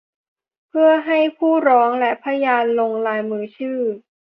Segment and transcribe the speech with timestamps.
[0.69, 3.81] เพื่อให้ผู้ร้องและพยานลงลายมือชื่อ